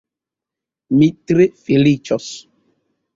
[1.01, 2.31] Mi tre feliĉos.